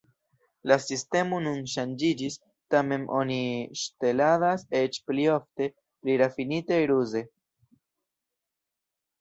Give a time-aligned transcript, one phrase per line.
[0.69, 2.37] La sistemo nun ŝanĝiĝis,
[2.75, 3.37] tamen oni
[3.83, 7.23] ŝteladas eĉ pli ofte, pli rafinite, ruze.